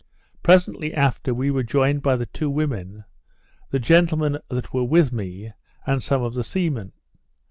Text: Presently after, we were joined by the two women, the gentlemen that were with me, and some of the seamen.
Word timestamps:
Presently 0.41 0.95
after, 0.95 1.31
we 1.31 1.51
were 1.51 1.61
joined 1.61 2.01
by 2.01 2.15
the 2.15 2.25
two 2.25 2.49
women, 2.49 3.03
the 3.69 3.77
gentlemen 3.77 4.39
that 4.49 4.73
were 4.73 4.83
with 4.83 5.13
me, 5.13 5.53
and 5.85 6.01
some 6.01 6.23
of 6.23 6.33
the 6.33 6.43
seamen. 6.43 6.93